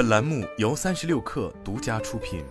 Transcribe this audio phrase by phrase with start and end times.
[0.00, 2.42] 本栏目由三十六氪独家出品。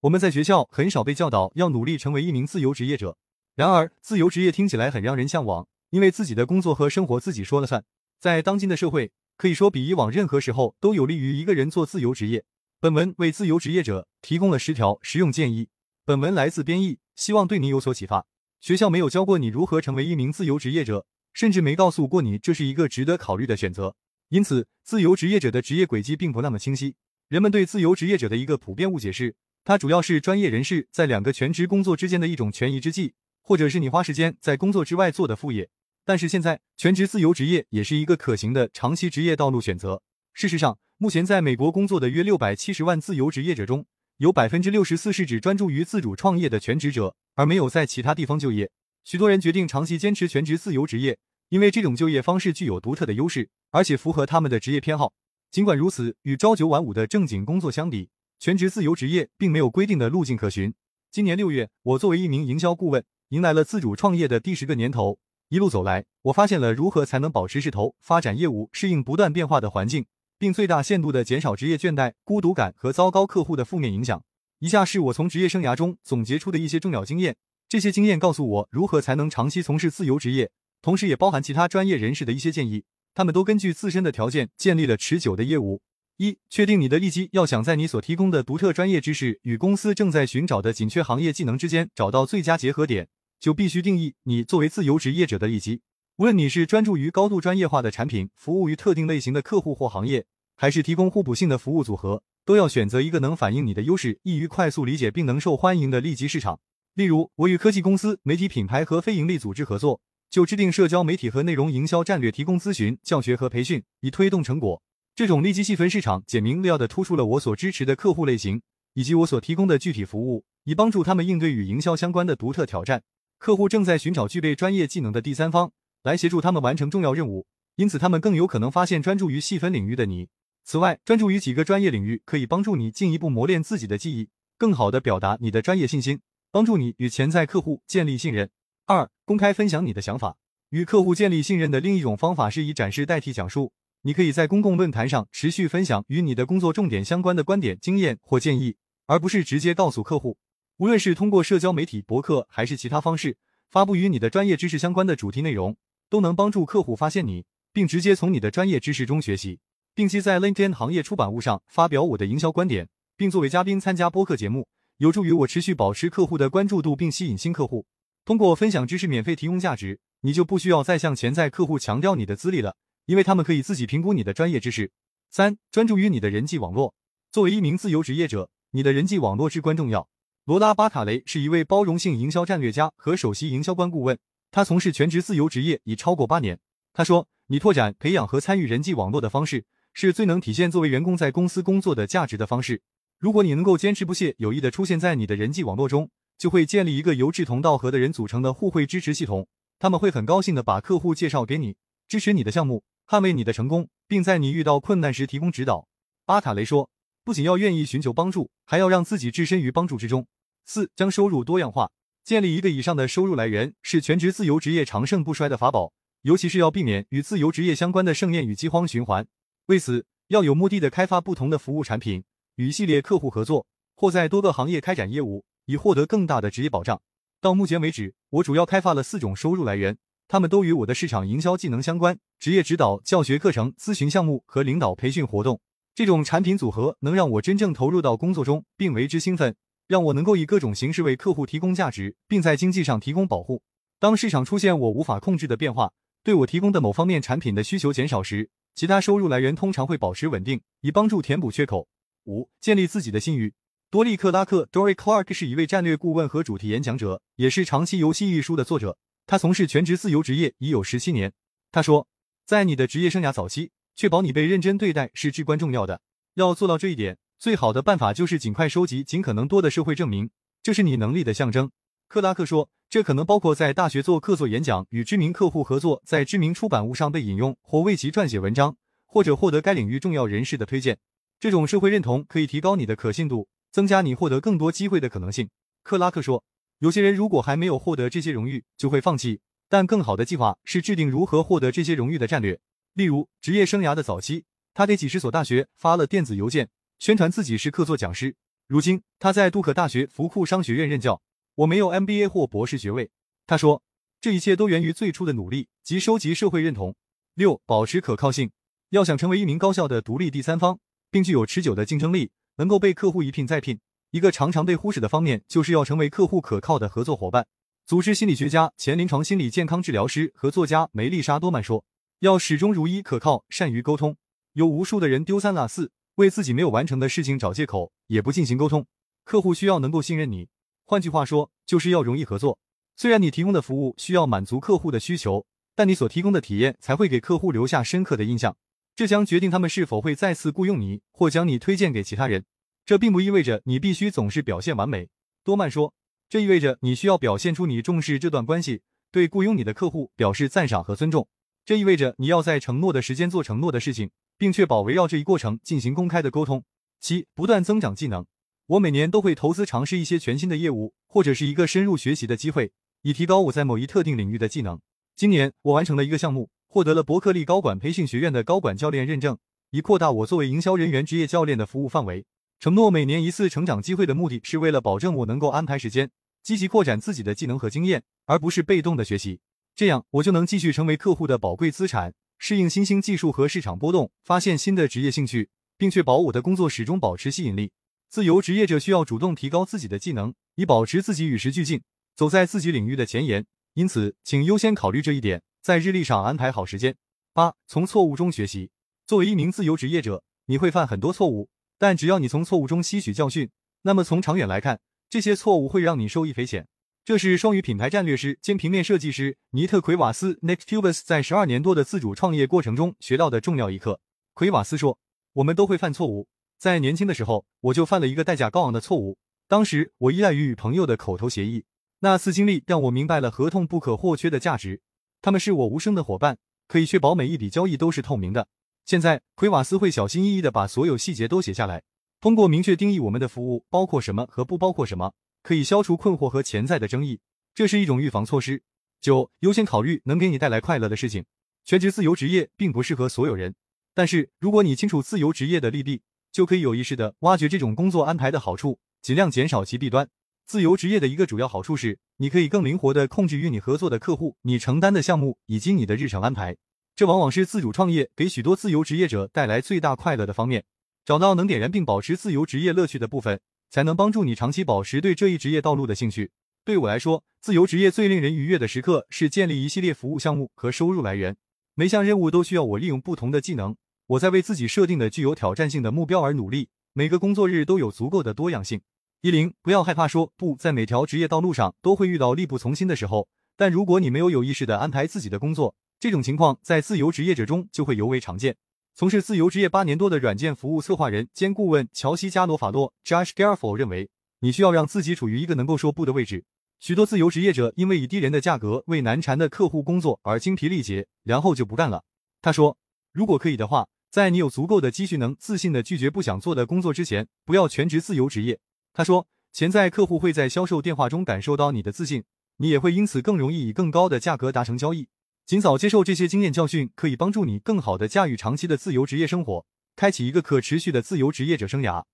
[0.00, 3.18] 我们在学校很少被教导要努力成为一名自由职业者，
[3.54, 7.84] 然而自由职业听起来很让人向往，因为自己的工作和生活自己说了算。
[8.18, 12.46] 在当今的社会，可以说比以往任何时候都有利于一个人做自由职业。
[12.80, 15.68] 本文为自由职业者提供了十条实用建议。
[16.06, 18.24] 本文来自编译，希望对你有所启发。
[18.58, 23.96] 学校没有教过你如何成为一名自由职业者，甚至没告诉过你这是一个值得考虑的选择。
[24.28, 26.94] 因此，自由职业者的职业轨迹并不那么清晰。
[27.28, 29.34] 人们对自由职业者的一个普遍误解是，
[29.64, 35.68] 它主要是专业人士在两个全职工作之间的一种权宜之计，或者是你花时间在工作之外做的副业。
[36.04, 40.02] 但是现在，全职自由职业也是一个可行的长期职业道路选择。
[40.32, 48.70] 事实上，目前在美国工作的约六百七十万自由职业者中，有百分之六十四是只专注于自主创业的全职者，而没有在其他地方就业。
[49.04, 55.12] 许多人决定长期坚持全职自由职业，因为这种就业方式具有独特的优势，而且符合他们的职业偏好。
[55.50, 60.72] 尽管如此，与朝九晚五的正经工作相比，全职自由职业并没有规定的路径可循。
[61.10, 65.18] 今年六月，我作为一名营销顾问，迎来了自主创业的第十个年头。
[65.48, 70.06] 一路走来，我发现了如何才能保持势头、发展业务、适应不断变化的环境。
[70.42, 74.24] 并最大限度地减少职业倦怠、孤独感和糟糕客户的负面影响。
[74.58, 77.36] 以下是我从职业生涯中总结出的一些重要经验，
[77.72, 80.50] 这些经验告诉我如何才能长期从事自由职业，
[80.82, 82.84] 同时也包含其他专业人士的一些建议。
[83.14, 85.80] 他们都根据自身的条件建立了持久的业务。
[86.18, 87.30] 一、确定你的利基。
[87.32, 93.08] 要想在你所提供的独特专业知识与公司正在寻找的紧缺行业技能之间找到最佳结合点，
[93.40, 95.80] 就必须定义你作为自由职业者的利基。
[96.18, 100.26] 无论你是专注于高度专业化的产品，服务于特定类型的客户或行业。
[100.56, 106.60] 还是提供互补性的服务组合，都要选择一个能反映你的优势、易于快速理解并能受欢迎的利基市场。
[106.94, 114.82] 例如，我与科技公司、媒体品牌和非营利组织合作，就制定社交媒体和内容营销战略提供咨询、教学和培训，以推动成果。
[115.14, 118.60] 这种利基细分市场简明扼要地突出了我所支持的客户类型
[118.92, 123.02] 以及我所提供的具体服务，以帮助他们应对与营销相关的独特挑战。
[123.38, 125.72] 客户正在寻找具备专业技能的第三方
[126.02, 127.46] 来协助他们完成重要任务，
[127.76, 130.28] 因此他们更有可能发现专注于细分领域的你。
[130.62, 134.28] 此外，专注于几个专业领域可以帮助你进一步磨练自己的技艺，
[134.58, 136.20] 更好地表达你的专业信心，
[136.52, 138.50] 帮助你与潜在客户建立信任。
[138.84, 140.36] 二、公开分享你的想法。
[140.68, 143.72] 与客户建立信任的另一种方法是以展示代替讲述。
[144.02, 148.76] 你可以在公共论坛上持续分享与你的工作重点相关的观点、经验或建议，
[149.06, 150.36] 而不是直接告诉客户。
[150.76, 153.38] 无论是通过社交媒体、博客还是其他方式，
[153.70, 155.74] 发布与你的专业知识相关的主题内容，
[156.10, 159.60] 都能帮助客户发现你，并直接从你的专业知识中学习。
[159.94, 164.66] 定期在 LinkedIn 行业出版物上发表我的营销观点，并作为嘉宾参加播客节目，
[165.02, 167.86] 有助于我持续保持客户的关注度并吸引新客户。
[168.24, 172.76] 通过分享知识免费提供价值，你就不需要再向潜在客户强调你的资历了，
[173.06, 174.92] 因为他们可以自己评估你的专业知识。
[175.28, 176.94] 三、专注于你的人际网络。
[177.32, 180.08] 作为一名自由职业者，你的人际网络至关重要。
[180.44, 184.16] 罗拉·巴卡雷是一位包容性营销战略家和首席营销官顾问，
[184.52, 186.60] 他从事全职自由职业已超过八年。
[186.92, 189.64] 他说：“你拓展、培养和参与人际网络的方式。”
[189.94, 192.80] 是最能体现作为员工在公司工作的价值的方式。
[193.22, 199.46] 如果你能够坚持不懈、有意的出现在你的人际网络中，就会建立一个由志同道合的人组成的互惠支持系统。
[199.78, 201.76] 他们会很高兴的把客户介绍给你，
[202.08, 205.86] 支持你的项目，捍卫你的成功，并在你遇到困难时提供指导。
[206.26, 206.90] 巴塔雷说
[207.22, 210.26] ：“不仅要愿意寻求帮助，还要让自己置身于帮助之中。”
[210.66, 211.92] 四、将收入多样化，
[212.24, 219.24] 建立一个以上的收入来源是全职自由职业长盛不衰的法宝，尤其是要避免与自由职业相关的盛宴与饥荒循环。
[219.66, 222.24] 为此，要有目的的开发不同的服务产品，
[222.62, 227.02] 与一系列客户合作，或在多个行业开展业务，以获得更大的职业保障。
[227.40, 235.60] 到目前为止，我主要开发了四种收入来源，他们都与我的市场营销技能相关：职业指导、教学课程、咨询项目和领导培训活动。
[235.92, 239.56] 这种产品组合能让我真正投入到工作中，并为之兴奋，
[239.88, 243.60] 让我能够以各种形式为客户提供价值，并在经济上提供保护。
[243.98, 245.92] 当市场出现我无法控制的变化，
[246.22, 251.88] 对我提供的某方面产品的需求减少时，其他收入来源通常会保持稳定，以帮助填补缺口。
[252.24, 253.54] 五、建立自己的信誉。
[253.90, 258.96] 多利克拉克 （Dory Clark） 是一位战略顾问和主题演讲者，也是长期游戏一书的作者。
[259.26, 261.32] 他从事全职自由职业已有十七年。
[261.70, 262.08] 他说，
[262.44, 266.00] 在你的职业生涯早期，确保你被认真对待是至关重要的。
[266.34, 270.30] 要做到这一点，最好的办法就是尽快收集尽可能多的社会证明，
[270.62, 271.70] 这是你能力的象征。
[272.08, 272.70] 克拉克说。
[272.92, 278.76] 这可能包括在大学做客座演讲、与知名客户合作、在知名出版物上被引用或为其撰写文章，
[279.06, 280.98] 或者获得该领域重要人士的推荐。
[281.42, 285.50] 这种社会认同可以提高你的可信度，增加你获得更多机会的可能性。
[285.82, 286.44] 克拉克说
[286.78, 289.40] ：“有些人如果还没有获得这些荣誉，就会放弃。
[289.68, 292.60] 但更好的计划是制定如何获得这些荣誉的战略。
[292.94, 296.68] 例如，职业生涯的早期，他给几十所大学发了电子邮件，
[297.00, 298.36] 宣传自己是客座讲师。
[298.68, 301.20] 如今，他在杜克大学福库商学院任教。
[301.56, 303.10] 我没有 MBA 或博士学位，
[303.48, 303.82] 他说，
[304.20, 306.94] 这一切都源于最初的努力及收集社会认同。
[307.34, 308.52] 六、保持可靠性。
[308.90, 310.78] 要想成为一名高效的独立第三方，
[311.12, 313.78] 并具有持久的竞争力，能够被客户一聘再聘，
[314.12, 317.46] 一个常常被忽视的方面，就是要成为客户可靠的合作伙伴。
[317.84, 321.84] 组织心理学家、前临床心理健康治疗师和作家梅丽莎多曼说
[322.20, 324.16] ：“要始终如一、可靠、善于沟通。”
[324.54, 328.86] 有无数的人丢三落四，为自己没有完成的事情找借口，也不进行沟通。
[329.24, 330.48] 客户需要能够信任你。
[330.86, 332.58] 换句话说，就是要容易合作。
[332.96, 335.44] 虽然你提供的服务需要满足客户的需求，
[335.74, 338.56] 但你所提供的体验才会给客户留下深刻的印象，
[338.94, 342.44] 这将决定他们是否会再次雇佣你或将你推荐给其他人。
[342.84, 345.08] 这并不意味着你必须总是表现完美，
[345.44, 345.94] 多曼说，
[346.28, 351.28] 这意味着你需要表现出你重视这段关系，对雇佣你的客户表示赞赏和尊重。
[351.64, 356.64] 这意味着你要在承诺的时间做承诺的事情，并确保围绕这一过程进行公开的沟通。
[357.00, 358.26] 七、不断增长技能。
[358.66, 362.72] 我每年都会投资尝试一些全新的业务，或者是一个深入学习的机会，
[363.02, 364.80] 以提高我在某一特定领域的技能。
[365.14, 369.36] 今年我完成了一个项目，获得了伯克利高管培训学院的高管教练认证，
[369.72, 372.24] 以扩大我作为营销人员职业教练的服务范围。
[372.58, 376.10] 承诺每年一次成长机会的目的是为了保证我能够安排时间，
[376.42, 379.40] 积极扩展自己的技能和经验，而不是被动的学习。
[379.76, 387.72] 这样我就能继续成为客户的宝贵资产，适应新兴技术和市场波动，发现新的职业兴趣，并确保我的工作始终保持吸引力。
[388.08, 391.82] 自由职业者需要主动提高自己的技能，以保持自己与时俱进，
[392.16, 393.44] 走在自己领域的前沿。
[393.74, 396.96] 因此，请优先考虑这一点，在日历上安排好时间。
[397.32, 398.72] 八、从错误中学习。
[399.06, 401.48] 作为一名自由职业者，你会犯很多错误，
[401.78, 403.48] 但只要你从错误中吸取教训，
[403.82, 406.66] 那么从长远来看，这些错误会让你受益匪浅。
[407.04, 414.00] 这是双语品牌战略师兼平面设计师尼特·奎瓦斯 （Nick Tubas 在十二年多的自主创业过程中学到的重要一课。
[414.34, 414.98] 奎瓦斯说
[415.34, 416.26] ：“我们都会犯错误。”
[416.58, 419.16] 在年轻的时候，我就犯了一个代价高昂的错误。
[419.46, 421.64] 当时我依赖于与朋友的口头协议，
[422.00, 424.80] 那次经历让我明白了合同不可或缺的价值。
[425.22, 426.36] 他们是我无声的伙伴，
[426.66, 428.48] 可以确保每一笔交易都是透明的。
[428.84, 431.84] 现在，奎瓦斯会小心翼翼地把所有细节都写下来。
[432.20, 435.14] 通过明确定义我们的服务包括什么和不包括什么，
[435.44, 437.20] 可以消除困惑和潜在的争议。
[437.54, 438.64] 这是一种预防措施。
[439.00, 441.24] 九，优先考虑能给你带来快乐的事情。
[441.64, 443.54] 全职自由职业并不适合所有人，
[443.94, 446.02] 但是如果你清楚自由职业的利弊，
[446.32, 450.08] 就可以有意识的挖掘这种工作安排的好处，尽量减少其弊端。
[450.52, 456.54] 自由职业的一个主要好处是，你可以更灵活的控制与你合作的客户、你承担的项目以及你的日程安排。
[456.94, 460.66] 这往往是自主创业给许多自由职业者带来最大快乐的方面。
[461.06, 463.40] 找到能点燃并保持自由职业乐趣的部分，
[463.70, 466.32] 才能帮助你长期保持对这一职业道路的兴趣。
[466.66, 471.34] 对我来说，自由职业最令人愉悦的时刻是建立一系列服务项目和收入来源。
[471.74, 473.74] 每项任务都需要我利用不同的技能。
[474.08, 476.68] 我在为自己设定的具有挑战性的目标而努力。
[476.92, 478.82] 每个工作日都有足够的多样性。
[479.24, 480.56] 一零，不要害怕说不。
[480.56, 488.56] 在每条职业道路上都会遇到力不从心的时候，但如果你没有有意识的安排自己的工作，这种情况在自由职业者中就会尤为常见。
[488.96, 494.10] 从事自由职业八年多的软件服务策划人兼顾问乔西加罗法洛 （Josh g a r f o 认为，
[494.40, 496.44] 你需要让自己处于一个能够说不的位置。
[496.80, 502.02] 许多自由职业者因为以低廉的价格为难缠的客户工作而精疲力竭，然后就不干了。
[502.40, 502.76] 他说，
[503.12, 503.86] 如果可以的话。
[504.10, 508.60] 在你有足够的积蓄，能自信的拒绝不想做的工作之前，不要全职自由职业。
[508.92, 512.24] 他说，潜在客户会在销售电话中感受到你的自信，
[512.58, 515.08] 你也会因此更容易以更高的价格达成交易。
[515.46, 522.04] 尽早接受这些经验教训，可以帮助你更好的驾驭长期的自由职业生活，开启一个可持续的自由职业者生涯。